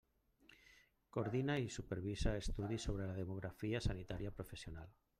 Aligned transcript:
Coordina 1.17 1.59
i 1.65 1.69
supervisa 1.77 2.35
estudis 2.39 2.89
sobre 2.91 3.13
demografia 3.23 3.87
sanitària 3.91 4.37
professional. 4.43 4.95